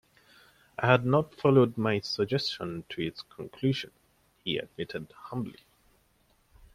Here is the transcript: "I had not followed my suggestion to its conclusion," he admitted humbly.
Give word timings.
"I 0.79 0.87
had 0.87 1.05
not 1.05 1.35
followed 1.35 1.77
my 1.77 1.99
suggestion 1.99 2.85
to 2.89 3.01
its 3.05 3.21
conclusion," 3.21 3.91
he 4.43 4.57
admitted 4.57 5.13
humbly. 5.15 5.59